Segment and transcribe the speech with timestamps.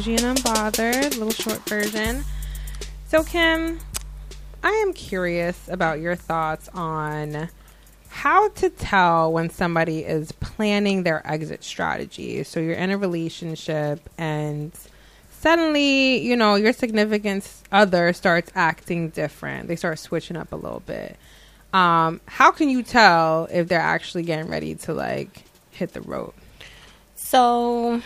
[0.00, 2.24] Bougie and Unbothered, little short version.
[3.08, 3.78] So, Kim,
[4.62, 7.50] I am curious about your thoughts on
[8.08, 12.42] how to tell when somebody is planning their exit strategy.
[12.44, 14.72] So, you're in a relationship and
[15.32, 19.68] suddenly, you know, your significant other starts acting different.
[19.68, 21.18] They start switching up a little bit.
[21.74, 26.32] Um, how can you tell if they're actually getting ready to like hit the road?
[27.16, 28.00] So,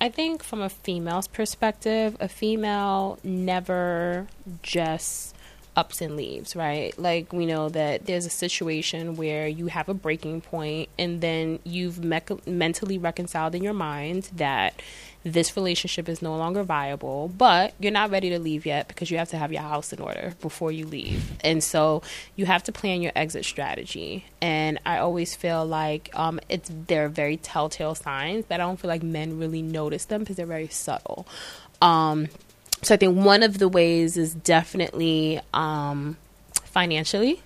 [0.00, 4.26] I think from a female's perspective, a female never
[4.62, 5.35] just
[5.76, 6.98] ups and leaves, right?
[6.98, 11.58] Like we know that there's a situation where you have a breaking point and then
[11.64, 14.80] you've me- mentally reconciled in your mind that
[15.22, 19.18] this relationship is no longer viable, but you're not ready to leave yet because you
[19.18, 21.32] have to have your house in order before you leave.
[21.42, 22.02] And so
[22.36, 24.24] you have to plan your exit strategy.
[24.40, 28.88] And I always feel like um, it's they're very telltale signs, but I don't feel
[28.88, 31.26] like men really notice them because they're very subtle.
[31.82, 32.28] Um,
[32.82, 36.16] so I think one of the ways is definitely um,
[36.64, 37.42] financially.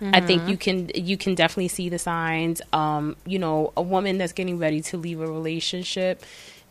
[0.00, 0.14] Mm-hmm.
[0.14, 0.50] I think mm-hmm.
[0.50, 2.62] you can you can definitely see the signs.
[2.72, 6.22] Um, you know, a woman that's getting ready to leave a relationship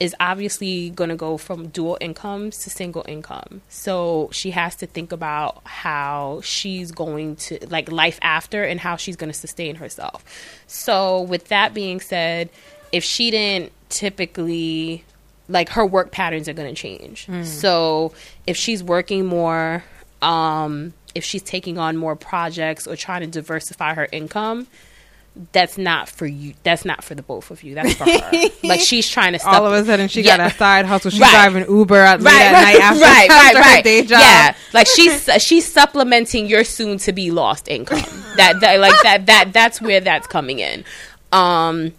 [0.00, 3.62] is obviously going to go from dual incomes to single income.
[3.68, 8.96] So she has to think about how she's going to like life after and how
[8.96, 10.24] she's going to sustain herself.
[10.66, 12.50] So with that being said,
[12.92, 15.04] if she didn't typically
[15.48, 17.26] like her work patterns are going to change.
[17.26, 17.44] Mm.
[17.44, 18.12] So
[18.46, 19.84] if she's working more
[20.22, 24.66] um if she's taking on more projects or trying to diversify her income,
[25.52, 26.54] that's not for you.
[26.62, 27.74] That's not for the both of you.
[27.74, 28.48] That's for her.
[28.64, 29.38] like she's trying to.
[29.38, 29.54] Stop.
[29.54, 30.36] All of a sudden, she yeah.
[30.36, 31.10] got a side hustle.
[31.10, 31.30] She's right.
[31.30, 33.84] driving Uber at right, at right, night after, right, after right, right.
[33.84, 34.20] day job.
[34.20, 37.98] Yeah, like she's she's supplementing your soon to be lost income.
[38.36, 40.84] that, that like that that that's where that's coming in.
[41.32, 41.92] Um,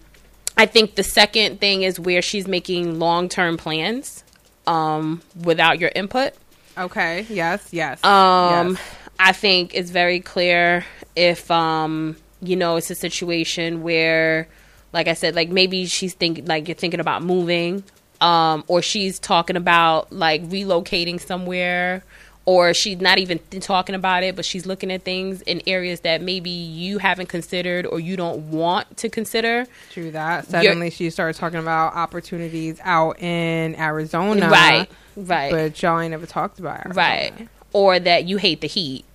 [0.57, 4.23] I think the second thing is where she's making long term plans,
[4.67, 6.33] um, without your input.
[6.77, 7.25] Okay.
[7.29, 7.67] Yes.
[7.71, 8.03] Yes.
[8.03, 8.81] Um, yes.
[9.19, 10.85] I think it's very clear
[11.15, 14.47] if um you know, it's a situation where,
[14.93, 17.83] like I said, like maybe she's thinking, like you're thinking about moving,
[18.21, 22.03] um, or she's talking about like relocating somewhere,
[22.45, 26.21] or she's not even talking about it, but she's looking at things in areas that
[26.21, 29.65] maybe you haven't considered or you don't want to consider.
[29.91, 30.47] True that.
[30.47, 34.49] Suddenly you're, she started talking about opportunities out in Arizona.
[34.49, 34.87] Right.
[35.15, 35.51] Right.
[35.51, 36.95] But y'all ain't never talked about Arizona.
[36.95, 37.47] Right.
[37.73, 39.05] Or that you hate the heat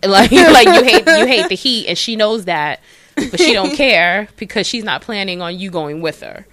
[0.06, 2.80] like like you hate you hate the heat and she knows that
[3.14, 6.46] but she don't care because she's not planning on you going with her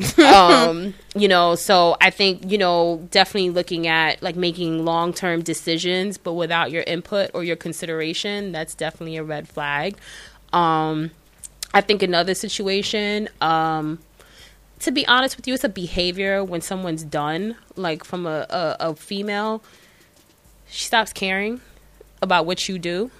[0.24, 6.18] um you know so i think you know definitely looking at like making long-term decisions
[6.18, 9.96] but without your input or your consideration that's definitely a red flag
[10.52, 11.10] um
[11.74, 13.98] i think another situation um
[14.78, 18.76] to be honest with you it's a behavior when someone's done like from a, a,
[18.80, 19.62] a female
[20.72, 21.60] she stops caring
[22.22, 23.10] about what you do.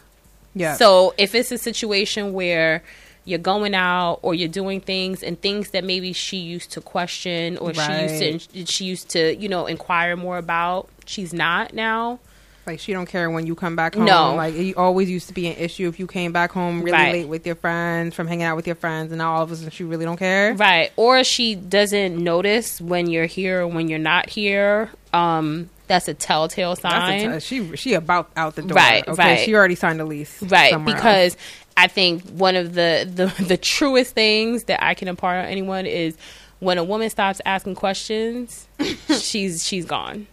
[0.55, 0.75] Yeah.
[0.75, 2.83] So if it's a situation where
[3.25, 7.57] you're going out or you're doing things and things that maybe she used to question
[7.59, 8.11] or right.
[8.11, 12.19] she used to she used to you know inquire more about, she's not now.
[12.65, 14.05] Like she don't care when you come back home.
[14.05, 16.93] No, like it always used to be an issue if you came back home really
[16.93, 17.13] right.
[17.13, 19.57] late with your friends from hanging out with your friends, and now all of a
[19.57, 20.55] sudden she really don't care.
[20.55, 24.91] Right, or she doesn't notice when you're here or when you're not here.
[25.13, 27.33] Um, that's a telltale sign.
[27.33, 28.77] A t- she she about out the door.
[28.77, 29.41] Right, okay, right.
[29.41, 30.41] She already signed a lease.
[30.43, 31.43] Right, because else.
[31.77, 35.87] I think one of the, the the truest things that I can impart on anyone
[35.87, 36.17] is
[36.61, 38.67] when a woman stops asking questions,
[39.21, 40.27] she's she's gone.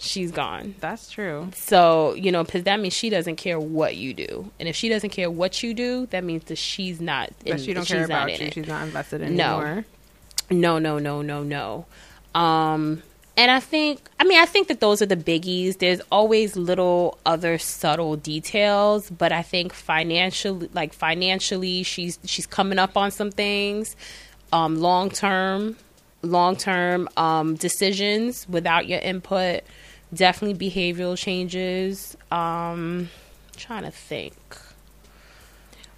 [0.00, 0.76] She's gone.
[0.78, 1.48] That's true.
[1.54, 4.50] So, you know, because that means she doesn't care what you do.
[4.60, 7.60] And if she doesn't care what you do, that means that she's not in, But
[7.60, 8.46] she don't care about you.
[8.46, 8.54] It.
[8.54, 9.84] She's not invested anymore.
[10.50, 10.78] No.
[10.78, 11.86] No, no, no, no, no.
[12.40, 13.02] Um,
[13.38, 15.78] and I think, I mean, I think that those are the biggies.
[15.78, 22.80] There's always little other subtle details, but I think financially, like financially, she's she's coming
[22.80, 23.94] up on some things.
[24.52, 25.76] Um, long term,
[26.22, 29.60] long term um, decisions without your input.
[30.12, 32.16] Definitely behavioral changes.
[32.32, 33.08] Um,
[33.56, 34.34] trying to think.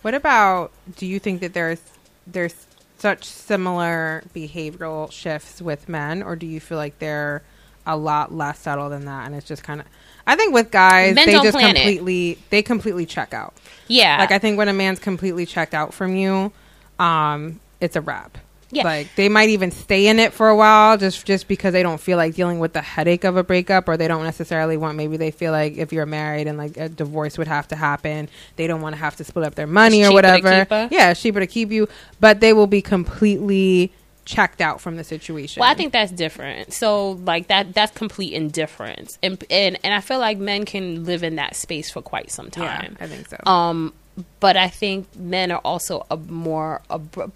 [0.03, 0.73] What about?
[0.95, 1.81] Do you think that there's
[2.27, 2.67] there's
[3.01, 7.43] such similar behavioral shifts with men, or do you feel like they're
[7.87, 9.27] a lot less subtle than that?
[9.27, 9.87] And it's just kind of,
[10.27, 13.55] I think with guys, men they just completely, they completely check out.
[13.89, 16.53] Yeah, like I think when a man's completely checked out from you,
[16.99, 18.39] um, it's a wrap.
[18.73, 18.85] Yeah.
[18.85, 22.01] Like they might even stay in it for a while just just because they don't
[22.01, 25.17] feel like dealing with the headache of a breakup or they don't necessarily want maybe
[25.17, 28.67] they feel like if you're married and like a divorce would have to happen, they
[28.67, 30.67] don't want to have to split up their money it's or whatever.
[30.91, 31.89] Yeah, it's cheaper to keep you,
[32.21, 33.93] but they will be completely
[34.25, 35.61] checked out from the situation.
[35.61, 36.73] Well, I think that's different.
[36.73, 39.19] So like that that's complete indifference.
[39.23, 42.51] And and and I feel like men can live in that space for quite some
[42.57, 42.97] yeah, time.
[43.01, 43.37] I think so.
[43.45, 43.93] Um
[44.41, 46.83] but I think men are also a more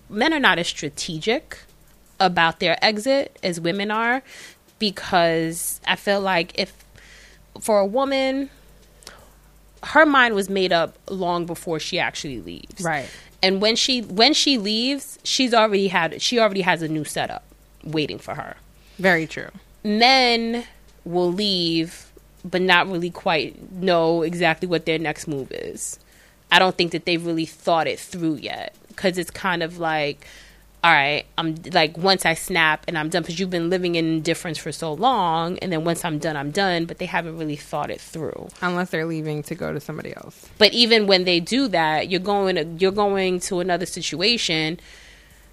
[0.09, 1.59] men are not as strategic
[2.21, 4.23] about their exit as women are
[4.79, 6.73] because I feel like if
[7.61, 8.51] for a woman
[9.83, 12.83] her mind was made up long before she actually leaves.
[12.83, 13.09] right.
[13.43, 17.45] And when she when she leaves, she's already had she already has a new setup
[17.83, 18.57] waiting for her.
[18.99, 19.51] Very true.
[19.85, 20.65] Men
[21.05, 22.11] will leave
[22.45, 25.99] but not really quite know exactly what their next move is.
[26.51, 30.27] I don't think that they've really thought it through yet cuz it's kind of like
[30.85, 34.05] all right, I'm like once I snap and I'm done because you've been living in
[34.05, 36.85] indifference for so long, and then once I'm done, I'm done.
[36.85, 38.51] But they haven't really thought it through.
[38.61, 40.47] Unless they're leaving to go to somebody else.
[40.59, 44.79] But even when they do that, you're going to, you're going to another situation.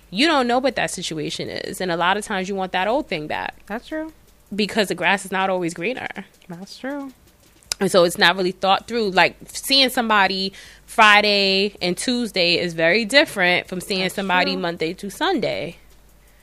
[0.09, 2.89] You don't know what that situation is, and a lot of times you want that
[2.89, 4.11] old thing back That's true.
[4.53, 6.09] because the grass is not always greener,
[6.49, 7.13] That's true.
[7.81, 9.09] And so it's not really thought through.
[9.09, 10.53] Like seeing somebody
[10.85, 14.61] Friday and Tuesday is very different from seeing That's somebody true.
[14.61, 15.77] Monday to Sunday.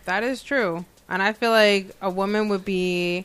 [0.04, 0.84] That is true.
[1.08, 3.24] And I feel like a woman would be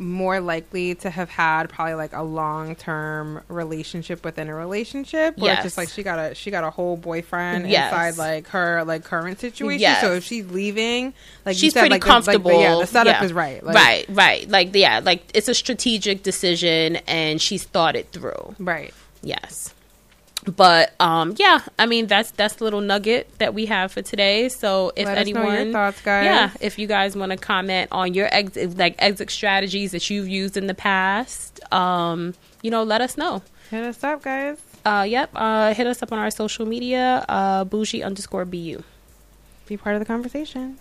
[0.00, 5.52] more likely to have had probably like a long term relationship within a relationship where
[5.54, 7.92] it's just like she got a she got a whole boyfriend Yes.
[7.92, 9.80] inside like her like current situation.
[9.80, 10.00] Yes.
[10.00, 11.12] So if she's leaving,
[11.44, 12.60] like you She's said, pretty like, the- like, the- comfortable.
[12.60, 13.24] yeah, the setup Yeah.
[13.24, 13.62] is right.
[13.62, 14.48] Like, right, right.
[14.48, 18.54] Like yeah, like it's a strategic decision, and she's thought it through.
[18.58, 18.94] Right.
[19.22, 19.74] Yes.
[20.44, 24.48] But um yeah, I mean that's that's the little nugget that we have for today.
[24.48, 26.24] So if Let anyone your thoughts, guys.
[26.24, 30.28] Yeah, if you guys want to comment on your exit like exit strategies that you've
[30.28, 33.42] used in the past, um, you know, let us know.
[33.70, 34.58] Hit us up, guys.
[34.84, 38.82] Uh yep, uh hit us up on our social media, uh bougie underscore BU.
[39.66, 40.78] Be part of the conversation.